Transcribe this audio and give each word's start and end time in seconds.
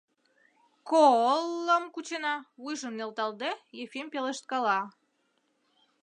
—Ко...олым 0.89 1.83
кучена...— 1.93 2.35
вуйжым 2.61 2.93
нӧлталде, 2.97 3.49
Ефим 3.83 4.07
пелешткала. 4.13 4.79